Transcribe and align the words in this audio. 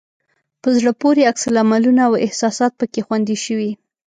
په 0.61 0.69
زړه 0.77 0.91
پورې 1.01 1.27
عکس 1.31 1.43
العملونه 1.51 2.01
او 2.07 2.13
احساسات 2.25 2.71
پکې 2.79 3.01
خوندي 3.07 3.37
شوي. 3.45 3.71